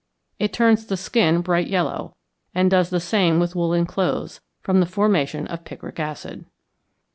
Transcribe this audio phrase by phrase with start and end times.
[0.39, 2.15] It turns the skin bright yellow,
[2.55, 6.45] and does the same with woollen clothes, from the formation of picric acid.